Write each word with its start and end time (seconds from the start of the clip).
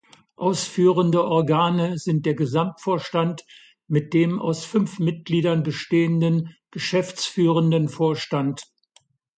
Ausführende 0.35 1.23
Organe 1.25 1.99
sind 1.99 2.25
der 2.25 2.33
Gesamtvorstand 2.33 3.45
mit 3.87 4.15
dem 4.15 4.39
aus 4.39 4.65
fünf 4.65 4.97
Mitgliedern 4.97 5.61
bestehenden 5.61 6.55
geschäftsführenden 6.71 7.87
Vorstand. 7.87 8.63